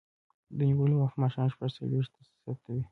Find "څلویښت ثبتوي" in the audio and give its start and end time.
1.77-2.79